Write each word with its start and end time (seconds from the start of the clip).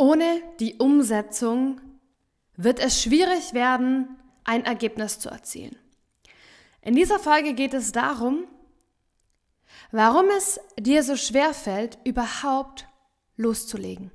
Ohne 0.00 0.40
die 0.60 0.76
Umsetzung 0.76 1.80
wird 2.56 2.78
es 2.78 3.02
schwierig 3.02 3.52
werden, 3.52 4.16
ein 4.44 4.64
Ergebnis 4.64 5.18
zu 5.18 5.28
erzielen. 5.28 5.76
In 6.82 6.94
dieser 6.94 7.18
Folge 7.18 7.52
geht 7.52 7.74
es 7.74 7.90
darum, 7.90 8.44
warum 9.90 10.26
es 10.36 10.60
dir 10.78 11.02
so 11.02 11.16
schwer 11.16 11.52
fällt, 11.52 11.98
überhaupt 12.04 12.86
loszulegen. 13.36 14.12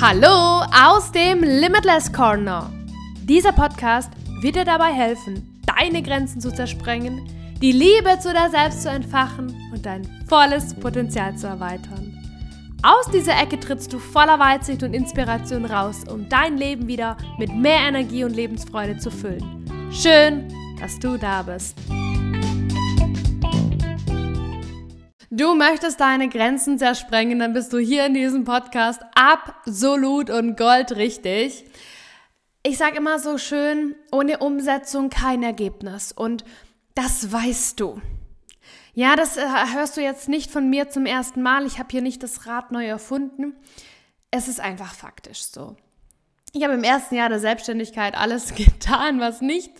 Hallo 0.00 0.64
aus 0.74 1.12
dem 1.12 1.44
Limitless 1.44 2.12
Corner. 2.12 2.72
Dieser 3.22 3.52
Podcast 3.52 4.10
wird 4.40 4.56
dir 4.56 4.64
dabei 4.64 4.92
helfen, 4.92 5.55
deine 5.78 6.02
Grenzen 6.02 6.40
zu 6.40 6.52
zersprengen, 6.52 7.22
die 7.60 7.72
Liebe 7.72 8.18
zu 8.20 8.32
dir 8.32 8.50
selbst 8.50 8.82
zu 8.82 8.90
entfachen 8.90 9.54
und 9.72 9.84
dein 9.84 10.06
volles 10.28 10.74
Potenzial 10.74 11.36
zu 11.36 11.46
erweitern. 11.46 12.12
Aus 12.82 13.10
dieser 13.10 13.40
Ecke 13.40 13.58
trittst 13.58 13.92
du 13.92 13.98
voller 13.98 14.38
Weitsicht 14.38 14.82
und 14.82 14.94
Inspiration 14.94 15.64
raus, 15.64 16.04
um 16.10 16.28
dein 16.28 16.56
Leben 16.56 16.86
wieder 16.86 17.16
mit 17.38 17.54
mehr 17.54 17.80
Energie 17.88 18.24
und 18.24 18.34
Lebensfreude 18.34 18.98
zu 18.98 19.10
füllen. 19.10 19.64
Schön, 19.90 20.48
dass 20.78 20.98
du 20.98 21.16
da 21.16 21.42
bist. 21.42 21.76
Du 25.30 25.54
möchtest 25.54 26.00
deine 26.00 26.28
Grenzen 26.28 26.78
zersprengen, 26.78 27.38
dann 27.38 27.52
bist 27.52 27.72
du 27.72 27.78
hier 27.78 28.06
in 28.06 28.14
diesem 28.14 28.44
Podcast 28.44 29.00
absolut 29.14 30.30
und 30.30 30.56
goldrichtig. 30.56 31.64
Ich 32.68 32.78
sage 32.78 32.96
immer 32.96 33.20
so 33.20 33.38
schön, 33.38 33.94
ohne 34.10 34.38
Umsetzung 34.38 35.08
kein 35.08 35.44
Ergebnis. 35.44 36.10
Und 36.10 36.44
das 36.96 37.30
weißt 37.30 37.78
du. 37.78 38.02
Ja, 38.92 39.14
das 39.14 39.36
äh, 39.36 39.46
hörst 39.72 39.96
du 39.96 40.00
jetzt 40.00 40.28
nicht 40.28 40.50
von 40.50 40.68
mir 40.68 40.88
zum 40.88 41.06
ersten 41.06 41.42
Mal. 41.42 41.64
Ich 41.64 41.78
habe 41.78 41.90
hier 41.92 42.02
nicht 42.02 42.24
das 42.24 42.48
Rad 42.48 42.72
neu 42.72 42.84
erfunden. 42.84 43.54
Es 44.32 44.48
ist 44.48 44.58
einfach 44.58 44.94
faktisch 44.94 45.44
so. 45.44 45.76
Ich 46.54 46.64
habe 46.64 46.74
im 46.74 46.82
ersten 46.82 47.14
Jahr 47.14 47.28
der 47.28 47.38
Selbstständigkeit 47.38 48.16
alles 48.16 48.52
getan, 48.56 49.20
was 49.20 49.40
nicht 49.40 49.70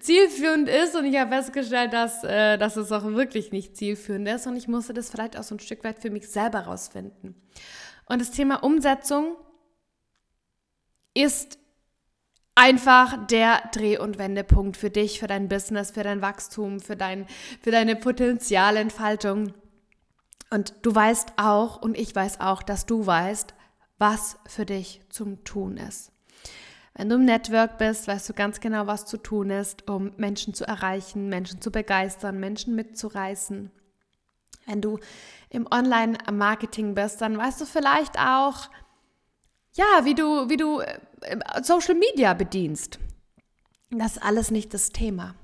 zielführend 0.00 0.68
ist. 0.68 0.96
Und 0.96 1.04
ich 1.04 1.16
habe 1.16 1.30
festgestellt, 1.30 1.92
dass, 1.92 2.24
äh, 2.24 2.58
dass 2.58 2.74
es 2.74 2.90
auch 2.90 3.04
wirklich 3.04 3.52
nicht 3.52 3.76
zielführend 3.76 4.26
ist. 4.26 4.48
Und 4.48 4.56
ich 4.56 4.66
musste 4.66 4.92
das 4.92 5.08
vielleicht 5.08 5.38
auch 5.38 5.44
so 5.44 5.54
ein 5.54 5.60
Stück 5.60 5.84
weit 5.84 6.00
für 6.00 6.10
mich 6.10 6.28
selber 6.28 6.62
rausfinden. 6.62 7.36
Und 8.06 8.20
das 8.20 8.32
Thema 8.32 8.64
Umsetzung 8.64 9.36
ist 11.14 11.60
einfach 12.58 13.26
der 13.26 13.62
Dreh- 13.72 13.98
und 13.98 14.18
Wendepunkt 14.18 14.76
für 14.76 14.90
dich, 14.90 15.20
für 15.20 15.28
dein 15.28 15.48
Business, 15.48 15.92
für 15.92 16.02
dein 16.02 16.20
Wachstum, 16.22 16.80
für, 16.80 16.96
dein, 16.96 17.26
für 17.62 17.70
deine 17.70 17.94
Potenzialentfaltung. 17.94 19.54
Und 20.50 20.74
du 20.82 20.92
weißt 20.92 21.34
auch, 21.36 21.80
und 21.80 21.96
ich 21.96 22.14
weiß 22.14 22.40
auch, 22.40 22.64
dass 22.64 22.84
du 22.84 23.06
weißt, 23.06 23.54
was 23.98 24.38
für 24.46 24.66
dich 24.66 25.02
zum 25.08 25.44
Tun 25.44 25.76
ist. 25.76 26.10
Wenn 26.94 27.08
du 27.08 27.14
im 27.14 27.26
Network 27.26 27.78
bist, 27.78 28.08
weißt 28.08 28.28
du 28.28 28.32
ganz 28.32 28.58
genau, 28.58 28.88
was 28.88 29.06
zu 29.06 29.18
tun 29.18 29.50
ist, 29.50 29.88
um 29.88 30.12
Menschen 30.16 30.52
zu 30.52 30.66
erreichen, 30.66 31.28
Menschen 31.28 31.60
zu 31.60 31.70
begeistern, 31.70 32.40
Menschen 32.40 32.74
mitzureißen. 32.74 33.70
Wenn 34.66 34.80
du 34.80 34.98
im 35.48 35.68
Online-Marketing 35.70 36.96
bist, 36.96 37.20
dann 37.20 37.38
weißt 37.38 37.60
du 37.60 37.66
vielleicht 37.66 38.18
auch, 38.18 38.68
ja, 39.74 40.04
wie 40.04 40.16
du, 40.16 40.48
wie 40.48 40.56
du 40.56 40.80
äh, 40.80 40.98
Social 41.62 41.94
Media 41.94 42.34
bedienst. 42.34 42.98
Das 43.90 44.16
ist 44.16 44.22
alles 44.22 44.50
nicht 44.50 44.74
das 44.74 44.90
Thema. 44.90 45.34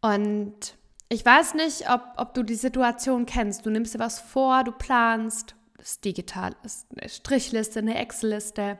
Und 0.00 0.76
ich 1.08 1.24
weiß 1.24 1.54
nicht, 1.54 1.90
ob, 1.90 2.02
ob 2.16 2.34
du 2.34 2.42
die 2.42 2.54
Situation 2.54 3.26
kennst. 3.26 3.66
Du 3.66 3.70
nimmst 3.70 3.94
dir 3.94 3.98
was 3.98 4.20
vor, 4.20 4.64
du 4.64 4.72
planst, 4.72 5.54
das 5.76 5.92
ist 5.92 6.04
digital, 6.04 6.54
ist 6.62 6.86
eine 6.96 7.08
Strichliste, 7.08 7.80
eine 7.80 7.98
Excel-Liste, 7.98 8.78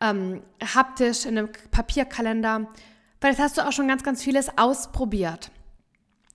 ähm, 0.00 0.42
haptisch 0.62 1.26
in 1.26 1.36
einem 1.36 1.50
Papierkalender. 1.70 2.68
Vielleicht 3.20 3.40
hast 3.40 3.58
du 3.58 3.66
auch 3.66 3.72
schon 3.72 3.88
ganz, 3.88 4.02
ganz 4.02 4.22
vieles 4.22 4.56
ausprobiert. 4.56 5.50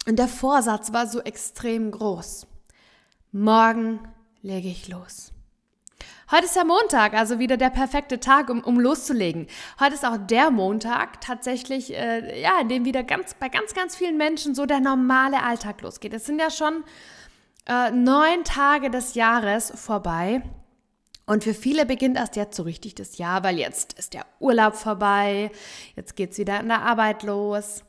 Und 0.07 0.19
der 0.19 0.27
Vorsatz 0.27 0.93
war 0.93 1.07
so 1.07 1.21
extrem 1.21 1.89
groß. 1.89 2.45
Morgen 3.31 3.99
lege 4.41 4.67
ich 4.67 4.87
los. 4.87 5.31
Heute 6.31 6.45
ist 6.45 6.55
ja 6.55 6.63
Montag, 6.63 7.13
also 7.13 7.37
wieder 7.37 7.55
der 7.55 7.69
perfekte 7.69 8.19
Tag, 8.19 8.49
um, 8.49 8.63
um 8.63 8.79
loszulegen. 8.79 9.45
Heute 9.79 9.93
ist 9.93 10.03
auch 10.03 10.17
der 10.17 10.49
Montag 10.49 11.21
tatsächlich, 11.21 11.93
äh, 11.93 12.41
ja, 12.41 12.59
in 12.61 12.67
dem 12.67 12.83
wieder 12.83 13.03
ganz, 13.03 13.35
bei 13.35 13.47
ganz, 13.47 13.75
ganz 13.75 13.95
vielen 13.95 14.17
Menschen 14.17 14.55
so 14.55 14.65
der 14.65 14.79
normale 14.79 15.43
Alltag 15.43 15.83
losgeht. 15.83 16.15
Es 16.15 16.25
sind 16.25 16.39
ja 16.39 16.49
schon 16.49 16.83
äh, 17.67 17.91
neun 17.91 18.43
Tage 18.43 18.89
des 18.89 19.13
Jahres 19.13 19.71
vorbei. 19.75 20.41
Und 21.27 21.43
für 21.43 21.53
viele 21.53 21.85
beginnt 21.85 22.17
erst 22.17 22.35
jetzt 22.35 22.57
so 22.57 22.63
richtig 22.63 22.95
das 22.95 23.19
Jahr, 23.19 23.43
weil 23.43 23.59
jetzt 23.59 23.93
ist 23.93 24.15
der 24.15 24.25
Urlaub 24.39 24.73
vorbei, 24.73 25.51
jetzt 25.95 26.15
geht 26.15 26.31
es 26.31 26.39
wieder 26.39 26.59
in 26.59 26.69
der 26.69 26.81
Arbeit 26.81 27.21
los. 27.21 27.83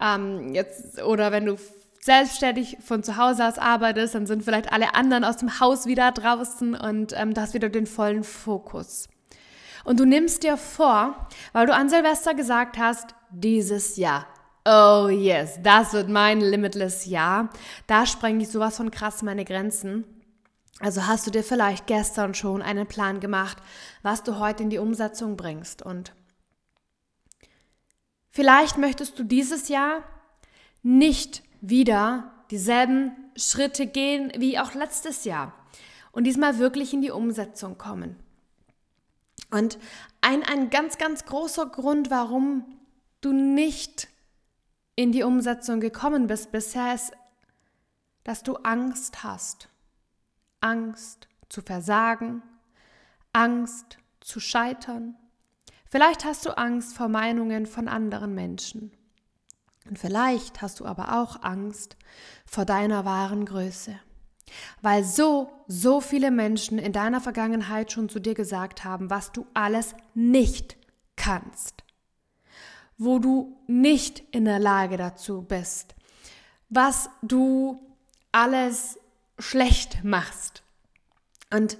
Ähm, 0.00 0.52
jetzt, 0.52 1.00
oder 1.02 1.30
wenn 1.30 1.46
du 1.46 1.56
selbstständig 2.00 2.78
von 2.80 3.02
zu 3.02 3.16
Hause 3.16 3.46
aus 3.46 3.58
arbeitest, 3.58 4.14
dann 4.14 4.26
sind 4.26 4.44
vielleicht 4.44 4.72
alle 4.72 4.94
anderen 4.94 5.24
aus 5.24 5.36
dem 5.36 5.60
Haus 5.60 5.86
wieder 5.86 6.12
draußen 6.12 6.74
und 6.74 7.12
ähm, 7.16 7.34
du 7.34 7.40
hast 7.40 7.54
wieder 7.54 7.68
den 7.68 7.86
vollen 7.86 8.24
Fokus. 8.24 9.08
Und 9.84 10.00
du 10.00 10.04
nimmst 10.04 10.42
dir 10.42 10.56
vor, 10.56 11.28
weil 11.52 11.66
du 11.66 11.74
an 11.74 11.88
Silvester 11.88 12.34
gesagt 12.34 12.78
hast, 12.78 13.14
dieses 13.30 13.96
Jahr, 13.96 14.26
oh 14.64 15.08
yes, 15.08 15.58
das 15.62 15.92
wird 15.92 16.08
mein 16.08 16.40
limitless 16.40 17.06
Jahr, 17.06 17.50
da 17.86 18.06
sprenge 18.06 18.42
ich 18.42 18.50
sowas 18.50 18.76
von 18.76 18.90
krass 18.90 19.22
meine 19.22 19.44
Grenzen. 19.44 20.04
Also 20.80 21.06
hast 21.06 21.26
du 21.26 21.30
dir 21.30 21.42
vielleicht 21.42 21.86
gestern 21.86 22.34
schon 22.34 22.62
einen 22.62 22.86
Plan 22.86 23.18
gemacht, 23.18 23.58
was 24.02 24.22
du 24.22 24.38
heute 24.38 24.62
in 24.62 24.70
die 24.70 24.78
Umsetzung 24.78 25.36
bringst. 25.36 25.82
Und 25.82 26.12
vielleicht 28.30 28.78
möchtest 28.78 29.18
du 29.18 29.24
dieses 29.24 29.68
Jahr 29.68 30.04
nicht 30.82 31.42
wieder 31.60 32.32
dieselben 32.50 33.12
Schritte 33.36 33.86
gehen 33.86 34.32
wie 34.36 34.58
auch 34.58 34.74
letztes 34.74 35.24
Jahr 35.24 35.52
und 36.12 36.24
diesmal 36.24 36.58
wirklich 36.58 36.92
in 36.92 37.02
die 37.02 37.10
Umsetzung 37.10 37.78
kommen. 37.78 38.16
Und 39.50 39.78
ein, 40.20 40.42
ein 40.42 40.70
ganz, 40.70 40.98
ganz 40.98 41.24
großer 41.24 41.66
Grund, 41.66 42.10
warum 42.10 42.64
du 43.20 43.32
nicht 43.32 44.08
in 44.96 45.12
die 45.12 45.22
Umsetzung 45.22 45.80
gekommen 45.80 46.26
bist 46.26 46.52
bisher, 46.52 46.94
ist, 46.94 47.12
dass 48.24 48.42
du 48.42 48.56
Angst 48.56 49.22
hast. 49.22 49.68
Angst 50.60 51.28
zu 51.48 51.62
versagen, 51.62 52.42
Angst 53.32 53.98
zu 54.20 54.40
scheitern. 54.40 55.16
Vielleicht 55.86 56.24
hast 56.24 56.44
du 56.44 56.56
Angst 56.58 56.96
vor 56.96 57.08
Meinungen 57.08 57.64
von 57.66 57.88
anderen 57.88 58.34
Menschen. 58.34 58.92
Und 59.88 59.98
vielleicht 59.98 60.60
hast 60.60 60.80
du 60.80 60.86
aber 60.86 61.20
auch 61.20 61.42
Angst 61.42 61.96
vor 62.46 62.64
deiner 62.64 63.04
wahren 63.04 63.44
Größe. 63.44 63.98
Weil 64.80 65.04
so, 65.04 65.50
so 65.66 66.00
viele 66.00 66.30
Menschen 66.30 66.78
in 66.78 66.92
deiner 66.92 67.20
Vergangenheit 67.20 67.92
schon 67.92 68.08
zu 68.08 68.18
dir 68.18 68.34
gesagt 68.34 68.84
haben, 68.84 69.10
was 69.10 69.32
du 69.32 69.46
alles 69.54 69.94
nicht 70.14 70.76
kannst. 71.16 71.84
Wo 72.96 73.18
du 73.18 73.56
nicht 73.66 74.22
in 74.30 74.44
der 74.44 74.58
Lage 74.58 74.96
dazu 74.96 75.42
bist. 75.42 75.94
Was 76.68 77.10
du 77.22 77.80
alles 78.32 78.98
schlecht 79.38 80.04
machst. 80.04 80.62
Und 81.52 81.78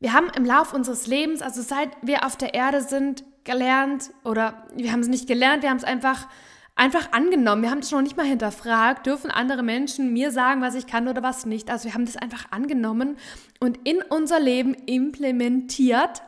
wir 0.00 0.12
haben 0.12 0.28
im 0.36 0.44
Lauf 0.44 0.74
unseres 0.74 1.06
Lebens, 1.06 1.40
also 1.40 1.62
seit 1.62 1.90
wir 2.02 2.26
auf 2.26 2.36
der 2.36 2.54
Erde 2.54 2.82
sind, 2.82 3.24
gelernt, 3.44 4.10
oder 4.22 4.66
wir 4.74 4.92
haben 4.92 5.00
es 5.00 5.08
nicht 5.08 5.26
gelernt, 5.26 5.62
wir 5.62 5.70
haben 5.70 5.78
es 5.78 5.84
einfach 5.84 6.28
einfach 6.76 7.12
angenommen. 7.12 7.62
Wir 7.62 7.70
haben 7.70 7.80
das 7.80 7.90
noch 7.90 8.02
nicht 8.02 8.16
mal 8.16 8.26
hinterfragt, 8.26 9.06
dürfen 9.06 9.30
andere 9.30 9.62
Menschen 9.62 10.12
mir 10.12 10.30
sagen, 10.30 10.60
was 10.60 10.74
ich 10.74 10.86
kann 10.86 11.08
oder 11.08 11.22
was 11.22 11.46
nicht. 11.46 11.70
Also 11.70 11.84
wir 11.84 11.94
haben 11.94 12.06
das 12.06 12.16
einfach 12.16 12.50
angenommen 12.50 13.16
und 13.60 13.78
in 13.84 14.02
unser 14.02 14.40
Leben 14.40 14.74
implementiert 14.74 16.22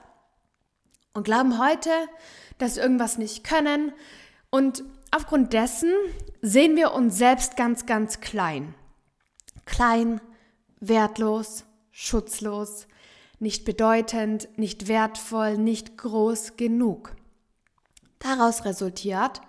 und 1.15 1.25
glauben 1.25 1.59
heute, 1.59 1.91
dass 2.59 2.77
wir 2.77 2.83
irgendwas 2.83 3.19
nicht 3.19 3.45
können. 3.45 3.93
Und 4.51 4.85
aufgrund 5.11 5.53
dessen 5.53 5.93
sehen 6.43 6.77
wir 6.77 6.93
uns 6.93 7.19
selbst 7.19 7.57
ganz, 7.57 7.87
ganz 7.87 8.21
klein. 8.21 8.75
Klein, 9.65 10.21
wertlos, 10.79 11.65
schutzlos, 11.91 12.87
nicht 13.39 13.65
bedeutend, 13.65 14.49
nicht 14.57 14.89
wertvoll, 14.89 15.59
nicht 15.59 15.99
groß 15.99 16.57
genug. 16.57 17.17
Daraus 18.19 18.65
resultiert, 18.65 19.41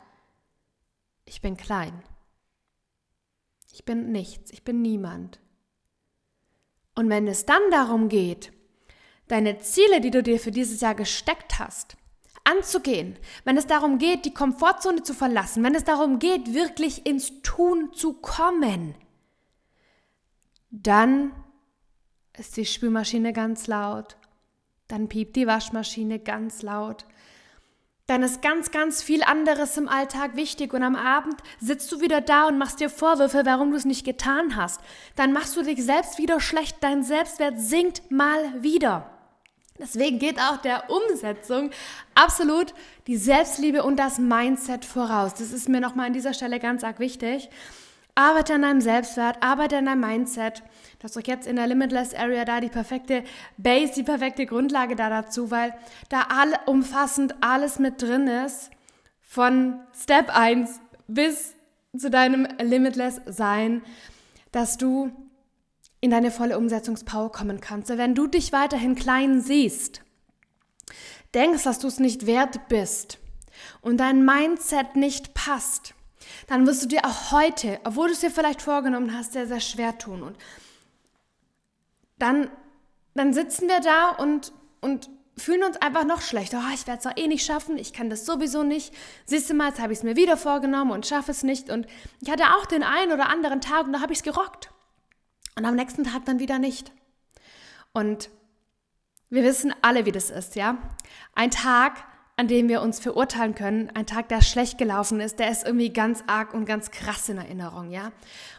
ich 1.28 1.42
bin 1.42 1.58
klein. 1.58 2.04
Ich 3.72 3.86
bin 3.86 4.12
nichts, 4.12 4.52
ich 4.52 4.64
bin 4.64 4.82
niemand. 4.82 5.40
Und 6.96 7.10
wenn 7.10 7.28
es 7.28 7.46
dann 7.46 7.62
darum 7.70 8.10
geht, 8.10 8.52
deine 9.28 9.60
Ziele, 9.60 10.02
die 10.02 10.10
du 10.10 10.24
dir 10.24 10.40
für 10.40 10.52
dieses 10.52 10.82
Jahr 10.82 10.96
gesteckt 10.96 11.60
hast, 11.60 11.98
anzugehen, 12.44 13.18
wenn 13.44 13.58
es 13.58 13.68
darum 13.68 13.98
geht, 14.00 14.26
die 14.26 14.34
Komfortzone 14.34 15.04
zu 15.04 15.14
verlassen, 15.14 15.64
wenn 15.64 15.76
es 15.76 15.84
darum 15.84 16.18
geht, 16.18 16.54
wirklich 16.54 17.06
ins 17.06 17.42
Tun 17.44 17.94
zu 17.94 18.14
kommen, 18.14 18.96
dann 20.72 21.34
ist 22.38 22.58
die 22.58 22.66
Spülmaschine 22.66 23.34
ganz 23.34 23.68
laut, 23.68 24.18
dann 24.88 25.10
piept 25.10 25.36
die 25.36 25.48
Waschmaschine 25.48 26.20
ganz 26.20 26.62
laut, 26.62 27.06
dann 28.08 28.24
ist 28.24 28.42
ganz, 28.42 28.72
ganz 28.72 29.04
viel 29.04 29.22
anderes 29.22 29.78
im 29.78 29.90
Alltag 29.90 30.36
wichtig 30.36 30.74
und 30.74 30.82
am 30.82 30.96
Abend 30.96 31.36
sitzt 31.60 31.92
du 31.92 32.00
wieder 32.00 32.22
da 32.22 32.48
und 32.48 32.58
machst 32.58 32.80
dir 32.80 32.90
Vorwürfe, 32.90 33.46
warum 33.46 33.72
du 33.72 33.78
es 33.78 33.86
nicht 33.86 34.06
getan 34.06 34.56
hast. 34.56 34.80
Dann 35.18 35.34
machst 35.34 35.56
du 35.58 35.62
dich 35.62 35.84
selbst 35.84 36.18
wieder 36.18 36.40
schlecht, 36.40 36.78
dein 36.80 37.04
Selbstwert 37.04 37.60
sinkt 37.60 38.10
mal 38.10 38.64
wieder. 38.64 39.12
Deswegen 39.78 40.20
geht 40.20 40.40
auch 40.40 40.58
der 40.58 40.90
Umsetzung 40.90 41.70
absolut 42.16 42.74
die 43.06 43.18
Selbstliebe 43.18 43.84
und 43.84 43.98
das 43.98 44.18
Mindset 44.18 44.86
voraus. 44.86 45.36
Das 45.36 45.52
ist 45.52 45.70
mir 45.70 45.82
nochmal 45.82 46.08
an 46.08 46.14
dieser 46.14 46.34
Stelle 46.34 46.60
ganz 46.60 46.84
arg 46.84 47.00
wichtig. 47.00 47.50
Arbeite 48.18 48.56
an 48.56 48.64
deinem 48.64 48.82
Selbstwert, 48.82 49.44
arbeite 49.44 49.78
an 49.78 49.86
deinem 49.86 50.00
Mindset. 50.00 50.64
Du 50.98 51.04
hast 51.04 51.16
doch 51.16 51.22
jetzt 51.22 51.46
in 51.46 51.56
der 51.56 51.68
Limitless 51.68 52.16
Area 52.16 52.46
da 52.46 52.60
die 52.60 52.68
perfekte 52.68 53.24
Base, 53.58 53.94
die 53.94 54.02
perfekte 54.02 54.48
Grundlage 54.48 54.96
da 54.96 55.08
dazu, 55.12 55.52
weil 55.52 55.72
da 56.10 56.26
alle 56.30 56.58
umfassend 56.66 57.36
alles 57.42 57.78
mit 57.78 58.02
drin 58.02 58.28
ist. 58.28 58.72
Von 59.22 59.82
Step 59.96 60.36
1 60.36 60.80
bis 61.08 61.54
zu 61.96 62.10
deinem 62.10 62.48
Limitless 62.60 63.22
Sein, 63.28 63.84
dass 64.52 64.78
du 64.78 65.12
in 66.02 66.10
deine 66.10 66.32
volle 66.32 66.58
Umsetzungspower 66.58 67.32
kommen 67.32 67.62
kannst. 67.62 67.96
Wenn 67.96 68.16
du 68.16 68.26
dich 68.26 68.52
weiterhin 68.52 68.96
klein 68.96 69.42
siehst, 69.42 70.02
denkst, 71.36 71.62
dass 71.62 71.78
du 71.78 71.88
es 71.88 72.00
nicht 72.00 72.26
wert 72.26 72.68
bist 72.68 73.20
und 73.82 73.98
dein 73.98 74.26
Mindset 74.26 74.96
nicht 74.96 75.36
passt, 75.36 75.94
dann 76.48 76.66
wirst 76.68 76.84
du 76.84 76.88
dir 76.88 77.06
auch 77.06 77.32
heute, 77.32 77.80
obwohl 77.84 78.08
du 78.08 78.14
es 78.14 78.20
dir 78.20 78.32
vielleicht 78.32 78.62
vorgenommen 78.62 79.16
hast, 79.16 79.34
sehr, 79.34 79.48
sehr 79.48 79.60
schwer 79.60 79.98
tun. 79.98 80.24
Und 80.24 80.38
dann, 82.18 82.50
dann 83.14 83.34
sitzen 83.34 83.68
wir 83.68 83.80
da 83.80 84.10
und, 84.10 84.52
und 84.82 85.10
fühlen 85.38 85.64
uns 85.64 85.78
einfach 85.78 86.06
noch 86.06 86.22
schlechter. 86.22 86.64
Oh, 86.64 86.74
ich 86.74 86.88
werde 86.88 86.98
es 86.98 87.04
doch 87.04 87.24
eh 87.24 87.28
nicht 87.28 87.46
schaffen, 87.46 87.78
ich 87.78 87.94
kann 87.94 88.10
das 88.10 88.26
sowieso 88.26 88.64
nicht. 88.64 88.94
Siehst 89.26 89.50
du 89.50 89.54
mal, 89.54 89.70
jetzt 89.70 89.80
habe 89.80 89.94
ich 89.94 90.00
es 90.00 90.04
mir 90.04 90.16
wieder 90.16 90.36
vorgenommen 90.36 90.92
und 90.92 91.06
schaffe 91.06 91.32
es 91.32 91.44
nicht. 91.44 91.70
Und 91.70 91.88
ich 92.22 92.30
hatte 92.30 92.56
auch 92.56 92.66
den 92.66 92.84
einen 92.84 93.12
oder 93.12 93.30
anderen 93.30 93.62
Tag 93.62 93.86
und 93.86 93.94
da 93.94 94.02
habe 94.02 94.14
ich 94.14 94.20
es 94.20 94.24
gerockt. 94.24 94.72
Und 95.56 95.66
am 95.66 95.76
nächsten 95.76 96.04
Tag 96.04 96.26
dann 96.26 96.40
wieder 96.40 96.60
nicht. 96.60 96.92
Und 97.94 98.30
wir 99.30 99.44
wissen 99.44 99.74
alle, 99.82 100.06
wie 100.06 100.12
das 100.12 100.30
ist, 100.30 100.56
ja. 100.56 100.78
Ein 101.34 101.52
Tag, 101.52 102.04
an 102.40 102.48
dem 102.48 102.70
wir 102.70 102.84
uns 102.84 103.00
verurteilen 103.00 103.56
können, 103.56 103.92
ein 103.96 104.06
Tag, 104.06 104.30
der 104.30 104.42
schlecht 104.42 104.78
gelaufen 104.78 105.20
ist, 105.20 105.40
der 105.40 105.50
ist 105.50 105.66
irgendwie 105.66 105.90
ganz 105.90 106.24
arg 106.28 106.54
und 106.54 106.66
ganz 106.66 106.92
krass 106.92 107.28
in 107.30 107.38
Erinnerung, 107.38 107.90
ja. 107.90 108.12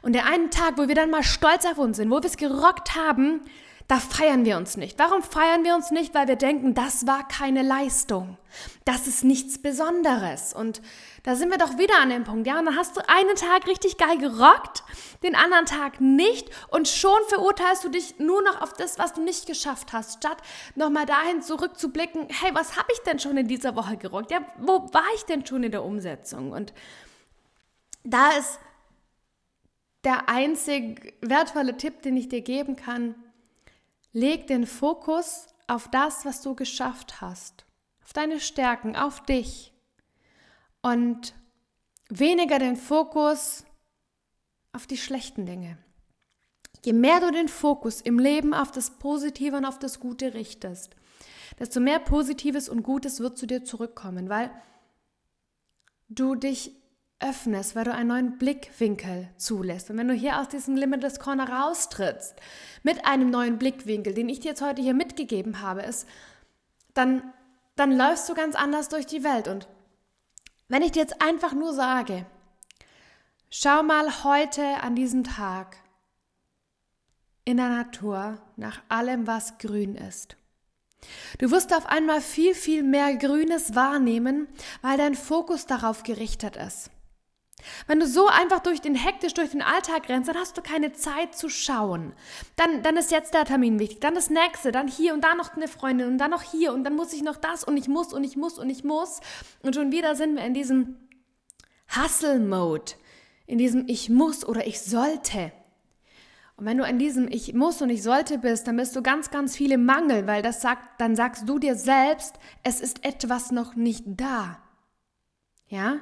Und 0.02 0.14
der 0.14 0.26
einen 0.26 0.50
Tag, 0.50 0.76
wo 0.76 0.88
wir 0.88 0.96
dann 0.96 1.10
mal 1.10 1.22
stolz 1.22 1.64
auf 1.64 1.78
uns 1.78 1.96
sind, 1.96 2.10
wo 2.10 2.16
wir 2.16 2.24
es 2.24 2.36
gerockt 2.36 2.96
haben, 2.96 3.40
da 3.88 3.98
feiern 3.98 4.44
wir 4.44 4.58
uns 4.58 4.76
nicht. 4.76 4.98
Warum 4.98 5.22
feiern 5.22 5.64
wir 5.64 5.74
uns 5.74 5.90
nicht? 5.90 6.14
Weil 6.14 6.28
wir 6.28 6.36
denken, 6.36 6.74
das 6.74 7.06
war 7.06 7.26
keine 7.26 7.62
Leistung. 7.62 8.36
Das 8.84 9.06
ist 9.06 9.24
nichts 9.24 9.62
Besonderes. 9.62 10.52
Und 10.52 10.82
da 11.22 11.34
sind 11.34 11.50
wir 11.50 11.56
doch 11.56 11.78
wieder 11.78 11.98
an 11.98 12.10
dem 12.10 12.24
Punkt, 12.24 12.46
ja? 12.46 12.58
Und 12.58 12.66
dann 12.66 12.76
hast 12.76 12.98
du 12.98 13.08
einen 13.08 13.34
Tag 13.34 13.66
richtig 13.66 13.96
geil 13.96 14.18
gerockt, 14.18 14.82
den 15.22 15.34
anderen 15.34 15.64
Tag 15.64 16.02
nicht 16.02 16.50
und 16.68 16.86
schon 16.86 17.18
verurteilst 17.28 17.82
du 17.82 17.88
dich 17.88 18.18
nur 18.18 18.42
noch 18.42 18.60
auf 18.60 18.74
das, 18.74 18.98
was 18.98 19.14
du 19.14 19.22
nicht 19.22 19.46
geschafft 19.46 19.94
hast, 19.94 20.18
statt 20.18 20.36
nochmal 20.74 21.06
dahin 21.06 21.40
zurückzublicken, 21.40 22.28
hey, 22.28 22.54
was 22.54 22.76
habe 22.76 22.88
ich 22.92 23.00
denn 23.00 23.18
schon 23.18 23.38
in 23.38 23.48
dieser 23.48 23.74
Woche 23.74 23.96
gerockt? 23.96 24.30
Ja, 24.30 24.40
wo 24.58 24.92
war 24.92 25.14
ich 25.14 25.24
denn 25.24 25.46
schon 25.46 25.64
in 25.64 25.72
der 25.72 25.82
Umsetzung? 25.82 26.52
Und 26.52 26.74
da 28.04 28.32
ist 28.32 28.60
der 30.04 30.28
einzig 30.28 31.14
wertvolle 31.22 31.78
Tipp, 31.78 32.02
den 32.02 32.18
ich 32.18 32.28
dir 32.28 32.42
geben 32.42 32.76
kann, 32.76 33.14
Leg 34.12 34.46
den 34.46 34.66
Fokus 34.66 35.46
auf 35.66 35.88
das, 35.90 36.24
was 36.24 36.40
du 36.40 36.54
geschafft 36.54 37.20
hast, 37.20 37.66
auf 38.02 38.12
deine 38.12 38.40
Stärken, 38.40 38.96
auf 38.96 39.22
dich 39.24 39.72
und 40.82 41.34
weniger 42.08 42.58
den 42.58 42.76
Fokus 42.76 43.64
auf 44.72 44.86
die 44.86 44.96
schlechten 44.96 45.44
Dinge. 45.44 45.78
Je 46.84 46.92
mehr 46.92 47.20
du 47.20 47.30
den 47.30 47.48
Fokus 47.48 48.00
im 48.00 48.18
Leben 48.18 48.54
auf 48.54 48.70
das 48.70 48.98
Positive 48.98 49.56
und 49.56 49.64
auf 49.64 49.78
das 49.78 50.00
Gute 50.00 50.34
richtest, 50.34 50.94
desto 51.58 51.80
mehr 51.80 51.98
Positives 51.98 52.68
und 52.68 52.82
Gutes 52.82 53.20
wird 53.20 53.36
zu 53.36 53.46
dir 53.46 53.64
zurückkommen, 53.64 54.28
weil 54.28 54.50
du 56.08 56.34
dich 56.34 56.72
öffnest, 57.20 57.74
weil 57.74 57.84
du 57.84 57.92
einen 57.92 58.08
neuen 58.08 58.38
Blickwinkel 58.38 59.28
zulässt. 59.36 59.90
Und 59.90 59.98
wenn 59.98 60.08
du 60.08 60.14
hier 60.14 60.40
aus 60.40 60.48
diesem 60.48 60.76
Limitless 60.76 61.18
Corner 61.18 61.48
raustrittst, 61.48 62.36
mit 62.82 63.04
einem 63.04 63.30
neuen 63.30 63.58
Blickwinkel, 63.58 64.14
den 64.14 64.28
ich 64.28 64.40
dir 64.40 64.50
jetzt 64.50 64.62
heute 64.62 64.82
hier 64.82 64.94
mitgegeben 64.94 65.60
habe, 65.60 65.82
ist, 65.82 66.06
dann, 66.94 67.22
dann 67.76 67.96
läufst 67.96 68.28
du 68.28 68.34
ganz 68.34 68.54
anders 68.54 68.88
durch 68.88 69.06
die 69.06 69.24
Welt. 69.24 69.48
Und 69.48 69.68
wenn 70.68 70.82
ich 70.82 70.92
dir 70.92 71.00
jetzt 71.00 71.20
einfach 71.20 71.52
nur 71.54 71.72
sage, 71.72 72.24
schau 73.50 73.82
mal 73.82 74.22
heute 74.22 74.62
an 74.82 74.94
diesem 74.94 75.24
Tag 75.24 75.76
in 77.44 77.56
der 77.56 77.70
Natur 77.70 78.38
nach 78.56 78.80
allem, 78.88 79.26
was 79.26 79.58
grün 79.58 79.96
ist. 79.96 80.36
Du 81.38 81.50
wirst 81.50 81.74
auf 81.74 81.86
einmal 81.86 82.20
viel, 82.20 82.54
viel 82.54 82.82
mehr 82.82 83.16
Grünes 83.16 83.74
wahrnehmen, 83.74 84.48
weil 84.82 84.98
dein 84.98 85.14
Fokus 85.14 85.66
darauf 85.66 86.02
gerichtet 86.02 86.56
ist. 86.56 86.90
Wenn 87.86 88.00
du 88.00 88.06
so 88.06 88.28
einfach 88.28 88.60
durch 88.60 88.80
den 88.80 88.94
hektisch 88.94 89.34
durch 89.34 89.50
den 89.50 89.62
Alltag 89.62 90.08
rennst, 90.08 90.28
dann 90.28 90.36
hast 90.36 90.56
du 90.56 90.62
keine 90.62 90.92
Zeit 90.92 91.34
zu 91.34 91.48
schauen. 91.48 92.12
Dann, 92.56 92.82
dann 92.82 92.96
ist 92.96 93.10
jetzt 93.10 93.34
der 93.34 93.44
Termin 93.44 93.78
wichtig, 93.78 94.00
dann 94.00 94.14
das 94.14 94.30
nächste, 94.30 94.72
dann 94.72 94.88
hier 94.88 95.14
und 95.14 95.22
da 95.22 95.34
noch 95.34 95.54
eine 95.56 95.68
Freundin 95.68 96.08
und 96.08 96.18
dann 96.18 96.30
noch 96.30 96.42
hier 96.42 96.72
und 96.72 96.84
dann 96.84 96.96
muss 96.96 97.12
ich 97.12 97.22
noch 97.22 97.36
das 97.36 97.64
und 97.64 97.76
ich 97.76 97.88
muss 97.88 98.12
und 98.12 98.24
ich 98.24 98.36
muss 98.36 98.58
und 98.58 98.70
ich 98.70 98.84
muss. 98.84 99.20
Und 99.62 99.74
schon 99.74 99.92
wieder 99.92 100.14
sind 100.14 100.36
wir 100.36 100.44
in 100.44 100.54
diesem 100.54 100.96
Hustle-Mode, 101.96 102.92
in 103.46 103.58
diesem 103.58 103.88
Ich 103.88 104.10
muss 104.10 104.44
oder 104.44 104.66
ich 104.66 104.80
sollte. 104.80 105.52
Und 106.56 106.66
wenn 106.66 106.76
du 106.76 106.84
in 106.84 106.98
diesem 106.98 107.28
Ich 107.28 107.54
muss 107.54 107.80
und 107.82 107.90
ich 107.90 108.02
sollte 108.02 108.38
bist, 108.38 108.66
dann 108.66 108.76
bist 108.76 108.94
du 108.96 109.02
ganz, 109.02 109.30
ganz 109.30 109.56
viele 109.56 109.78
Mangel, 109.78 110.26
weil 110.26 110.42
das 110.42 110.60
sagt, 110.60 111.00
dann 111.00 111.14
sagst 111.14 111.48
du 111.48 111.58
dir 111.58 111.76
selbst, 111.76 112.34
es 112.64 112.80
ist 112.80 113.04
etwas 113.04 113.52
noch 113.52 113.76
nicht 113.76 114.04
da. 114.06 114.58
Ja? 115.68 116.00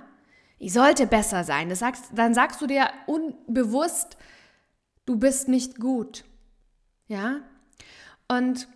Ich 0.59 0.73
sollte 0.73 1.07
besser 1.07 1.45
sein. 1.45 1.69
Das 1.69 1.81
sagst, 1.81 2.07
dann 2.15 2.35
sagst 2.35 2.61
du 2.61 2.67
dir 2.67 2.89
unbewusst, 3.07 4.17
du 5.05 5.17
bist 5.17 5.49
nicht 5.49 5.79
gut. 5.79 6.25
Ja? 7.09 7.41
Und 8.29 8.69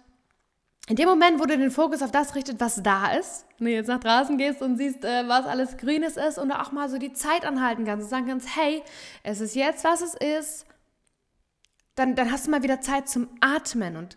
in 0.89 0.97
dem 0.97 1.09
Moment, 1.09 1.39
wo 1.39 1.45
du 1.45 1.57
den 1.57 1.71
Fokus 1.71 2.03
auf 2.03 2.11
das 2.11 2.35
richtet, 2.35 2.61
was 2.61 2.83
da 2.83 3.13
ist, 3.13 3.47
wenn 3.59 3.67
du 3.67 3.73
jetzt 3.73 3.87
nach 3.87 4.01
draußen 4.01 4.37
gehst 4.39 4.61
und 4.61 4.77
siehst, 4.77 5.05
äh, 5.05 5.29
was 5.29 5.47
alles 5.47 5.77
Grünes 5.77 6.17
ist 6.17 6.39
und 6.39 6.51
auch 6.51 6.73
mal 6.73 6.89
so 6.89 6.99
die 6.99 7.13
Zeit 7.13 7.45
anhalten 7.45 7.85
kannst 7.85 8.05
und 8.05 8.11
sagen 8.11 8.27
kannst, 8.27 8.57
hey, 8.57 8.83
es 9.23 9.41
ist 9.41 9.55
jetzt, 9.55 9.85
was 9.85 10.01
es 10.01 10.15
ist, 10.15 10.67
dann, 11.95 12.17
dann 12.17 12.33
hast 12.33 12.47
du 12.47 12.51
mal 12.51 12.63
wieder 12.63 12.81
Zeit 12.81 13.09
zum 13.09 13.29
Atmen 13.41 13.97
und 13.97 14.17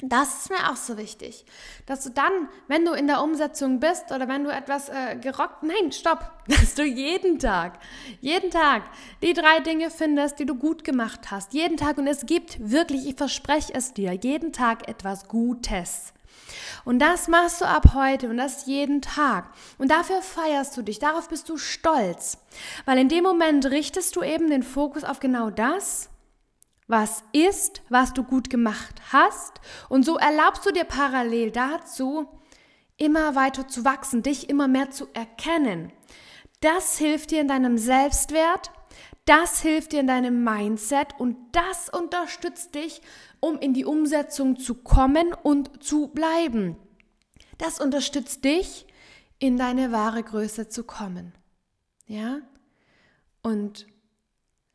das 0.00 0.42
ist 0.42 0.50
mir 0.50 0.70
auch 0.70 0.76
so 0.76 0.96
wichtig, 0.96 1.44
dass 1.86 2.04
du 2.04 2.10
dann, 2.10 2.48
wenn 2.68 2.84
du 2.84 2.92
in 2.92 3.08
der 3.08 3.20
Umsetzung 3.20 3.80
bist 3.80 4.12
oder 4.12 4.28
wenn 4.28 4.44
du 4.44 4.50
etwas 4.50 4.88
äh, 4.88 5.16
gerockt, 5.16 5.64
nein, 5.64 5.90
stopp, 5.90 6.30
dass 6.46 6.74
du 6.76 6.84
jeden 6.84 7.40
Tag, 7.40 7.80
jeden 8.20 8.52
Tag 8.52 8.84
die 9.22 9.32
drei 9.32 9.58
Dinge 9.58 9.90
findest, 9.90 10.38
die 10.38 10.46
du 10.46 10.54
gut 10.54 10.84
gemacht 10.84 11.32
hast. 11.32 11.52
Jeden 11.52 11.76
Tag 11.76 11.98
und 11.98 12.06
es 12.06 12.26
gibt 12.26 12.58
wirklich, 12.60 13.08
ich 13.08 13.16
verspreche 13.16 13.74
es 13.74 13.92
dir, 13.92 14.12
jeden 14.12 14.52
Tag 14.52 14.86
etwas 14.88 15.26
Gutes. 15.26 16.12
Und 16.84 17.00
das 17.00 17.26
machst 17.26 17.60
du 17.60 17.64
ab 17.64 17.92
heute 17.94 18.28
und 18.30 18.36
das 18.36 18.66
jeden 18.66 19.02
Tag. 19.02 19.50
Und 19.78 19.90
dafür 19.90 20.22
feierst 20.22 20.76
du 20.76 20.82
dich, 20.82 21.00
darauf 21.00 21.28
bist 21.28 21.48
du 21.48 21.56
stolz. 21.56 22.38
Weil 22.84 22.98
in 22.98 23.08
dem 23.08 23.24
Moment 23.24 23.66
richtest 23.66 24.14
du 24.14 24.22
eben 24.22 24.48
den 24.48 24.62
Fokus 24.62 25.02
auf 25.02 25.18
genau 25.18 25.50
das, 25.50 26.08
was 26.88 27.22
ist, 27.32 27.82
was 27.90 28.12
du 28.14 28.24
gut 28.24 28.50
gemacht 28.50 29.00
hast. 29.12 29.60
Und 29.88 30.04
so 30.04 30.16
erlaubst 30.16 30.66
du 30.66 30.72
dir 30.72 30.84
parallel 30.84 31.52
dazu, 31.52 32.26
immer 32.96 33.34
weiter 33.34 33.68
zu 33.68 33.84
wachsen, 33.84 34.22
dich 34.22 34.48
immer 34.50 34.66
mehr 34.66 34.90
zu 34.90 35.06
erkennen. 35.12 35.92
Das 36.60 36.98
hilft 36.98 37.30
dir 37.30 37.40
in 37.40 37.48
deinem 37.48 37.78
Selbstwert, 37.78 38.72
das 39.26 39.60
hilft 39.60 39.92
dir 39.92 40.00
in 40.00 40.06
deinem 40.06 40.42
Mindset 40.42 41.08
und 41.18 41.36
das 41.52 41.90
unterstützt 41.90 42.74
dich, 42.74 43.02
um 43.40 43.58
in 43.58 43.74
die 43.74 43.84
Umsetzung 43.84 44.56
zu 44.56 44.74
kommen 44.74 45.34
und 45.34 45.82
zu 45.84 46.08
bleiben. 46.08 46.76
Das 47.58 47.78
unterstützt 47.78 48.44
dich, 48.44 48.86
in 49.38 49.56
deine 49.56 49.92
wahre 49.92 50.22
Größe 50.22 50.68
zu 50.68 50.82
kommen. 50.82 51.32
Ja? 52.06 52.40
Und 53.42 53.86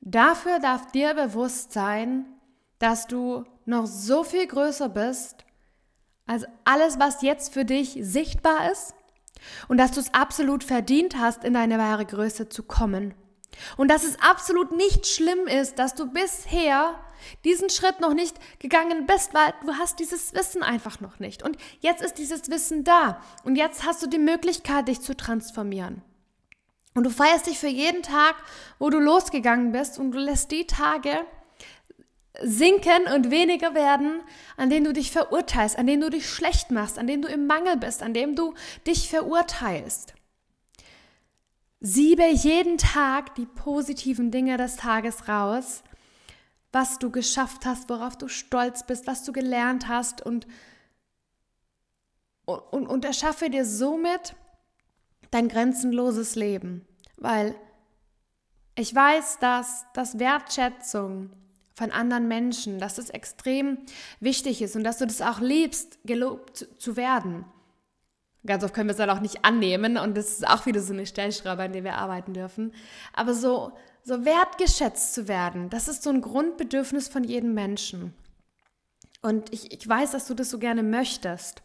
Dafür 0.05 0.59
darf 0.59 0.91
dir 0.91 1.13
bewusst 1.13 1.71
sein, 1.71 2.25
dass 2.77 3.07
du 3.07 3.45
noch 3.65 3.85
so 3.85 4.25
viel 4.25 4.45
größer 4.45 4.89
bist 4.89 5.45
als 6.25 6.43
alles, 6.65 6.99
was 6.99 7.21
jetzt 7.21 7.53
für 7.53 7.63
dich 7.63 7.97
sichtbar 8.01 8.69
ist 8.69 8.93
und 9.69 9.77
dass 9.77 9.91
du 9.91 10.01
es 10.01 10.13
absolut 10.13 10.65
verdient 10.65 11.17
hast, 11.17 11.45
in 11.45 11.53
deine 11.53 11.77
wahre 11.77 12.05
Größe 12.05 12.49
zu 12.49 12.63
kommen. 12.63 13.13
Und 13.77 13.89
dass 13.89 14.03
es 14.03 14.19
absolut 14.19 14.75
nicht 14.75 15.07
schlimm 15.07 15.47
ist, 15.47 15.79
dass 15.79 15.95
du 15.95 16.11
bisher 16.11 16.99
diesen 17.45 17.69
Schritt 17.69 18.01
noch 18.01 18.13
nicht 18.13 18.37
gegangen 18.59 19.05
bist, 19.05 19.33
weil 19.33 19.53
du 19.65 19.75
hast 19.75 19.99
dieses 19.99 20.33
Wissen 20.33 20.63
einfach 20.63 20.99
noch 20.99 21.19
nicht. 21.19 21.43
Und 21.43 21.55
jetzt 21.79 22.03
ist 22.03 22.17
dieses 22.17 22.49
Wissen 22.49 22.83
da. 22.83 23.21
Und 23.45 23.55
jetzt 23.55 23.85
hast 23.85 24.03
du 24.03 24.07
die 24.07 24.19
Möglichkeit, 24.19 24.89
dich 24.89 24.99
zu 24.99 25.15
transformieren. 25.15 26.01
Und 26.93 27.05
du 27.05 27.09
feierst 27.09 27.47
dich 27.47 27.57
für 27.57 27.67
jeden 27.67 28.03
Tag, 28.03 28.35
wo 28.79 28.89
du 28.89 28.99
losgegangen 28.99 29.71
bist 29.71 29.97
und 29.97 30.11
du 30.11 30.19
lässt 30.19 30.51
die 30.51 30.67
Tage 30.67 31.25
sinken 32.41 33.07
und 33.13 33.31
weniger 33.31 33.75
werden, 33.75 34.21
an 34.57 34.69
denen 34.69 34.85
du 34.85 34.93
dich 34.93 35.11
verurteilst, 35.11 35.77
an 35.77 35.87
denen 35.87 36.01
du 36.01 36.09
dich 36.09 36.29
schlecht 36.29 36.71
machst, 36.71 36.97
an 36.97 37.07
denen 37.07 37.21
du 37.21 37.27
im 37.27 37.47
Mangel 37.47 37.77
bist, 37.77 38.01
an 38.01 38.13
dem 38.13 38.35
du 38.35 38.53
dich 38.87 39.09
verurteilst. 39.09 40.13
Siebe 41.79 42.25
jeden 42.25 42.77
Tag 42.77 43.35
die 43.35 43.45
positiven 43.45 44.31
Dinge 44.31 44.57
des 44.57 44.77
Tages 44.77 45.27
raus, 45.27 45.83
was 46.71 46.97
du 46.97 47.11
geschafft 47.11 47.65
hast, 47.65 47.89
worauf 47.89 48.17
du 48.17 48.27
stolz 48.29 48.85
bist, 48.85 49.05
was 49.05 49.23
du 49.23 49.31
gelernt 49.31 49.87
hast 49.87 50.25
und, 50.25 50.47
und, 52.45 52.87
und 52.87 53.05
erschaffe 53.05 53.49
dir 53.49 53.65
somit 53.65 54.35
dein 55.33 55.47
grenzenloses 55.47 56.35
Leben. 56.35 56.85
Weil 57.17 57.55
ich 58.75 58.93
weiß, 58.93 59.39
dass 59.39 59.85
das 59.93 60.19
Wertschätzung 60.19 61.29
von 61.75 61.91
anderen 61.91 62.27
Menschen, 62.27 62.79
dass 62.79 62.95
das 62.95 63.09
extrem 63.09 63.79
wichtig 64.19 64.61
ist 64.61 64.75
und 64.75 64.83
dass 64.83 64.99
du 64.99 65.05
das 65.05 65.21
auch 65.21 65.39
liebst, 65.39 65.99
gelobt 66.05 66.67
zu 66.77 66.95
werden. 66.95 67.45
Ganz 68.45 68.63
oft 68.63 68.73
können 68.73 68.89
wir 68.89 68.91
es 68.91 68.97
dann 68.97 69.09
auch 69.09 69.21
nicht 69.21 69.45
annehmen 69.45 69.97
und 69.97 70.17
das 70.17 70.31
ist 70.31 70.47
auch 70.47 70.65
wieder 70.65 70.81
so 70.81 70.93
eine 70.93 71.05
Stellschraube, 71.05 71.63
an 71.63 71.73
der 71.73 71.83
wir 71.83 71.95
arbeiten 71.95 72.33
dürfen. 72.33 72.73
Aber 73.13 73.33
so, 73.33 73.71
so 74.03 74.25
wertgeschätzt 74.25 75.13
zu 75.13 75.27
werden, 75.27 75.69
das 75.69 75.87
ist 75.87 76.03
so 76.03 76.09
ein 76.09 76.21
Grundbedürfnis 76.21 77.07
von 77.07 77.23
jedem 77.23 77.53
Menschen. 77.53 78.13
Und 79.21 79.53
ich, 79.53 79.71
ich 79.71 79.87
weiß, 79.87 80.11
dass 80.11 80.27
du 80.27 80.33
das 80.33 80.49
so 80.49 80.59
gerne 80.59 80.83
möchtest. 80.83 81.63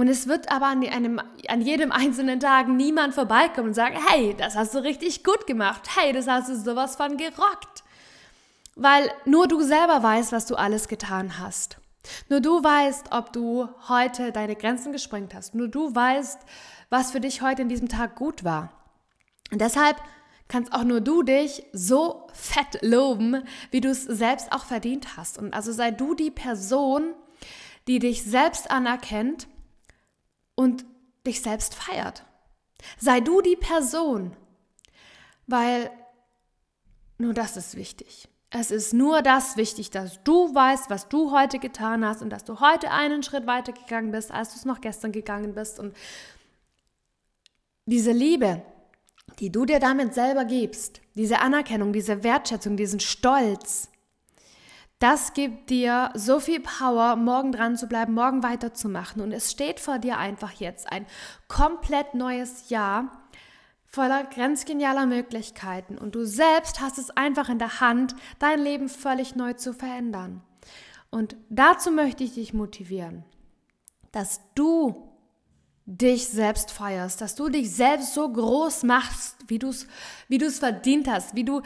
Und 0.00 0.08
es 0.08 0.28
wird 0.28 0.50
aber 0.50 0.68
an, 0.68 0.82
einem, 0.88 1.20
an 1.46 1.60
jedem 1.60 1.92
einzelnen 1.92 2.40
Tag 2.40 2.68
niemand 2.68 3.12
vorbeikommen 3.12 3.68
und 3.68 3.74
sagen, 3.74 3.98
hey, 4.08 4.34
das 4.34 4.56
hast 4.56 4.74
du 4.74 4.78
richtig 4.78 5.22
gut 5.24 5.46
gemacht. 5.46 5.90
Hey, 5.94 6.14
das 6.14 6.26
hast 6.26 6.48
du 6.48 6.56
sowas 6.56 6.96
von 6.96 7.18
gerockt. 7.18 7.84
Weil 8.76 9.12
nur 9.26 9.46
du 9.46 9.60
selber 9.60 10.02
weißt, 10.02 10.32
was 10.32 10.46
du 10.46 10.54
alles 10.54 10.88
getan 10.88 11.38
hast. 11.38 11.76
Nur 12.30 12.40
du 12.40 12.64
weißt, 12.64 13.12
ob 13.12 13.34
du 13.34 13.68
heute 13.90 14.32
deine 14.32 14.56
Grenzen 14.56 14.90
gesprengt 14.90 15.34
hast. 15.34 15.54
Nur 15.54 15.68
du 15.68 15.94
weißt, 15.94 16.38
was 16.88 17.12
für 17.12 17.20
dich 17.20 17.42
heute 17.42 17.60
in 17.60 17.68
diesem 17.68 17.90
Tag 17.90 18.16
gut 18.16 18.42
war. 18.42 18.72
Und 19.52 19.60
deshalb 19.60 19.98
kannst 20.48 20.72
auch 20.72 20.84
nur 20.84 21.02
du 21.02 21.22
dich 21.22 21.62
so 21.74 22.26
fett 22.32 22.78
loben, 22.80 23.44
wie 23.70 23.82
du 23.82 23.90
es 23.90 24.04
selbst 24.04 24.50
auch 24.52 24.64
verdient 24.64 25.18
hast. 25.18 25.36
Und 25.36 25.52
also 25.52 25.72
sei 25.72 25.90
du 25.90 26.14
die 26.14 26.30
Person, 26.30 27.12
die 27.86 27.98
dich 27.98 28.24
selbst 28.24 28.70
anerkennt 28.70 29.46
und 30.60 30.84
dich 31.26 31.40
selbst 31.40 31.74
feiert. 31.74 32.22
Sei 32.98 33.20
du 33.20 33.40
die 33.40 33.56
Person, 33.56 34.36
weil 35.46 35.90
nur 37.16 37.32
das 37.32 37.56
ist 37.56 37.76
wichtig. 37.76 38.28
Es 38.50 38.70
ist 38.70 38.92
nur 38.92 39.22
das 39.22 39.56
wichtig, 39.56 39.90
dass 39.90 40.22
du 40.22 40.54
weißt, 40.54 40.90
was 40.90 41.08
du 41.08 41.30
heute 41.30 41.58
getan 41.58 42.04
hast 42.04 42.20
und 42.20 42.28
dass 42.28 42.44
du 42.44 42.60
heute 42.60 42.90
einen 42.90 43.22
Schritt 43.22 43.46
weiter 43.46 43.72
gegangen 43.72 44.10
bist, 44.10 44.32
als 44.32 44.50
du 44.50 44.56
es 44.56 44.66
noch 44.66 44.82
gestern 44.82 45.12
gegangen 45.12 45.54
bist. 45.54 45.78
Und 45.78 45.96
diese 47.86 48.12
Liebe, 48.12 48.62
die 49.38 49.50
du 49.50 49.64
dir 49.64 49.80
damit 49.80 50.12
selber 50.12 50.44
gibst, 50.44 51.00
diese 51.14 51.38
Anerkennung, 51.38 51.94
diese 51.94 52.22
Wertschätzung, 52.22 52.76
diesen 52.76 53.00
Stolz, 53.00 53.89
das 55.00 55.32
gibt 55.32 55.70
dir 55.70 56.10
so 56.14 56.40
viel 56.40 56.60
Power, 56.60 57.16
morgen 57.16 57.52
dran 57.52 57.76
zu 57.76 57.86
bleiben, 57.86 58.12
morgen 58.12 58.42
weiterzumachen. 58.42 59.22
Und 59.22 59.32
es 59.32 59.50
steht 59.50 59.80
vor 59.80 59.98
dir 59.98 60.18
einfach 60.18 60.52
jetzt 60.52 60.92
ein 60.92 61.06
komplett 61.48 62.14
neues 62.14 62.68
Jahr 62.68 63.10
voller 63.86 64.24
grenzgenialer 64.24 65.06
Möglichkeiten 65.06 65.98
und 65.98 66.14
du 66.14 66.24
selbst 66.24 66.80
hast 66.80 66.96
es 66.96 67.10
einfach 67.10 67.48
in 67.48 67.58
der 67.58 67.80
Hand, 67.80 68.14
dein 68.38 68.62
Leben 68.62 68.88
völlig 68.88 69.34
neu 69.34 69.54
zu 69.54 69.72
verändern. 69.72 70.42
Und 71.10 71.36
dazu 71.48 71.90
möchte 71.90 72.22
ich 72.22 72.34
dich 72.34 72.54
motivieren, 72.54 73.24
dass 74.12 74.40
du 74.54 75.08
dich 75.86 76.28
selbst 76.28 76.70
feierst, 76.70 77.20
dass 77.20 77.34
du 77.34 77.48
dich 77.48 77.74
selbst 77.74 78.14
so 78.14 78.30
groß 78.30 78.84
machst, 78.84 79.36
wie 79.48 79.58
du 79.58 79.70
es 79.70 79.88
wie 80.28 80.38
verdient 80.38 81.08
hast, 81.08 81.34
wie 81.34 81.44
du 81.44 81.62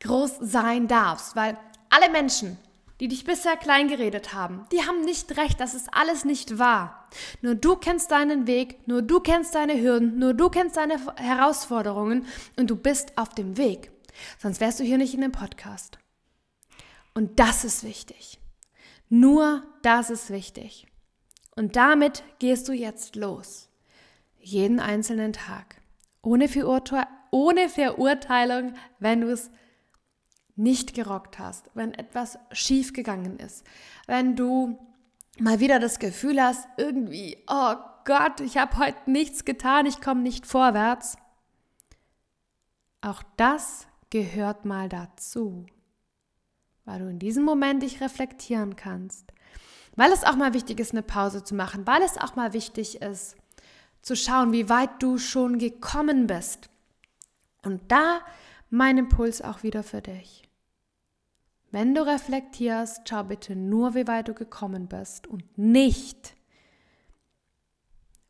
groß 0.00 0.38
sein 0.40 0.88
darfst, 0.88 1.36
weil 1.36 1.58
alle 1.90 2.10
Menschen 2.10 2.56
die 3.00 3.08
dich 3.08 3.24
bisher 3.24 3.56
klein 3.56 3.88
geredet 3.88 4.32
haben, 4.32 4.66
die 4.72 4.82
haben 4.82 5.02
nicht 5.02 5.36
recht, 5.36 5.60
das 5.60 5.74
ist 5.74 5.88
alles 5.92 6.24
nicht 6.24 6.58
wahr. 6.58 7.08
Nur 7.42 7.54
du 7.54 7.76
kennst 7.76 8.10
deinen 8.10 8.46
Weg, 8.46 8.86
nur 8.86 9.02
du 9.02 9.20
kennst 9.20 9.54
deine 9.54 9.80
Hürden, 9.80 10.18
nur 10.18 10.34
du 10.34 10.48
kennst 10.48 10.76
deine 10.76 10.98
Herausforderungen 11.16 12.26
und 12.56 12.70
du 12.70 12.76
bist 12.76 13.16
auf 13.16 13.30
dem 13.34 13.56
Weg. 13.56 13.90
Sonst 14.38 14.60
wärst 14.60 14.80
du 14.80 14.84
hier 14.84 14.98
nicht 14.98 15.14
in 15.14 15.20
dem 15.20 15.32
Podcast. 15.32 15.98
Und 17.14 17.38
das 17.38 17.64
ist 17.64 17.84
wichtig. 17.84 18.40
Nur 19.08 19.62
das 19.82 20.10
ist 20.10 20.30
wichtig. 20.30 20.86
Und 21.54 21.76
damit 21.76 22.22
gehst 22.38 22.68
du 22.68 22.72
jetzt 22.72 23.16
los. 23.16 23.68
Jeden 24.38 24.80
einzelnen 24.80 25.32
Tag. 25.32 25.80
Ohne, 26.22 26.48
Verurte 26.48 27.06
ohne 27.30 27.68
Verurteilung, 27.68 28.74
wenn 28.98 29.22
du 29.22 29.30
es 29.30 29.50
nicht 30.56 30.94
gerockt 30.94 31.38
hast, 31.38 31.70
wenn 31.74 31.94
etwas 31.94 32.38
schief 32.50 32.92
gegangen 32.92 33.38
ist, 33.38 33.64
wenn 34.06 34.36
du 34.36 34.78
mal 35.38 35.60
wieder 35.60 35.78
das 35.78 35.98
Gefühl 35.98 36.42
hast, 36.42 36.66
irgendwie, 36.78 37.36
oh 37.46 37.74
Gott, 38.04 38.40
ich 38.40 38.56
habe 38.56 38.78
heute 38.78 39.10
nichts 39.10 39.44
getan, 39.44 39.86
ich 39.86 40.00
komme 40.00 40.22
nicht 40.22 40.46
vorwärts. 40.46 41.16
Auch 43.02 43.22
das 43.36 43.86
gehört 44.10 44.64
mal 44.64 44.88
dazu, 44.88 45.66
weil 46.84 47.00
du 47.00 47.08
in 47.08 47.18
diesem 47.18 47.44
Moment 47.44 47.82
dich 47.82 48.00
reflektieren 48.00 48.76
kannst, 48.76 49.32
weil 49.94 50.12
es 50.12 50.24
auch 50.24 50.36
mal 50.36 50.54
wichtig 50.54 50.80
ist, 50.80 50.92
eine 50.92 51.02
Pause 51.02 51.44
zu 51.44 51.54
machen, 51.54 51.86
weil 51.86 52.02
es 52.02 52.16
auch 52.16 52.36
mal 52.36 52.52
wichtig 52.52 53.02
ist, 53.02 53.36
zu 54.02 54.16
schauen, 54.16 54.52
wie 54.52 54.68
weit 54.68 55.02
du 55.02 55.18
schon 55.18 55.58
gekommen 55.58 56.26
bist. 56.26 56.70
Und 57.62 57.82
da 57.90 58.20
mein 58.70 58.98
Impuls 58.98 59.42
auch 59.42 59.62
wieder 59.62 59.82
für 59.82 60.00
dich. 60.00 60.45
Wenn 61.70 61.94
du 61.94 62.06
reflektierst, 62.06 63.08
schau 63.08 63.24
bitte 63.24 63.56
nur, 63.56 63.94
wie 63.94 64.06
weit 64.06 64.28
du 64.28 64.34
gekommen 64.34 64.88
bist 64.88 65.26
und 65.26 65.58
nicht, 65.58 66.36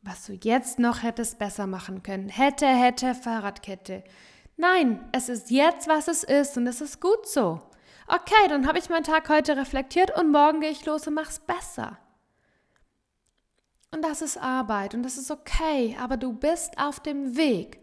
was 0.03 0.27
du 0.27 0.33
jetzt 0.33 0.79
noch 0.79 1.03
hättest 1.03 1.39
besser 1.39 1.67
machen 1.67 2.03
können. 2.03 2.29
Hätte, 2.29 2.67
hätte, 2.67 3.15
Fahrradkette. 3.15 4.05
Nein, 4.57 5.07
es 5.13 5.29
ist 5.29 5.51
jetzt, 5.51 5.89
was 5.89 6.09
es 6.09 6.25
ist 6.25 6.57
und 6.57 6.67
es 6.67 6.81
ist 6.81 7.01
gut 7.01 7.27
so. 7.29 7.61
Okay, 8.09 8.49
dann 8.49 8.67
habe 8.67 8.79
ich 8.79 8.89
meinen 8.89 9.05
Tag 9.05 9.29
heute 9.29 9.57
reflektiert 9.57 10.17
und 10.17 10.31
morgen 10.31 10.61
gehe 10.61 10.71
ich 10.71 10.87
los 10.87 11.07
und 11.07 11.15
mache 11.15 11.31
es 11.31 11.41
besser. 11.41 11.99
Und 13.91 14.03
das 14.03 14.23
ist 14.23 14.39
Arbeit 14.39 14.95
und 14.95 15.03
das 15.03 15.17
ist 15.19 15.31
okay, 15.31 15.97
aber 16.01 16.17
du 16.17 16.33
bist 16.33 16.79
auf 16.79 17.01
dem 17.01 17.37
Weg 17.37 17.83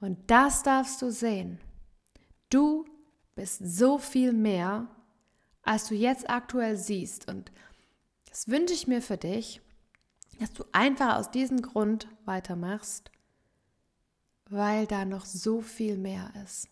und 0.00 0.30
das 0.30 0.62
darfst 0.62 1.00
du 1.02 1.10
sehen. 1.10 1.60
Du 2.50 2.84
bist 3.40 3.62
so 3.64 3.96
viel 3.96 4.34
mehr, 4.34 4.86
als 5.62 5.88
du 5.88 5.94
jetzt 5.94 6.28
aktuell 6.28 6.76
siehst. 6.76 7.26
Und 7.26 7.50
das 8.28 8.48
wünsche 8.48 8.74
ich 8.74 8.86
mir 8.86 9.00
für 9.00 9.16
dich, 9.16 9.62
dass 10.38 10.52
du 10.52 10.62
einfach 10.72 11.16
aus 11.16 11.30
diesem 11.30 11.62
Grund 11.62 12.06
weitermachst, 12.26 13.10
weil 14.50 14.86
da 14.86 15.06
noch 15.06 15.24
so 15.24 15.62
viel 15.62 15.96
mehr 15.96 16.30
ist. 16.44 16.68